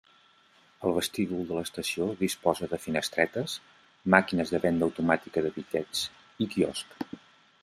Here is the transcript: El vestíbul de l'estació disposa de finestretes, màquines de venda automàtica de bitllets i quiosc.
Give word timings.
El 0.87 0.95
vestíbul 0.95 1.43
de 1.49 1.57
l'estació 1.57 2.07
disposa 2.23 2.71
de 2.73 2.81
finestretes, 2.87 3.55
màquines 4.17 4.55
de 4.57 4.65
venda 4.67 4.91
automàtica 4.91 5.45
de 5.49 5.55
bitllets 5.61 6.05
i 6.47 6.53
quiosc. 6.57 7.03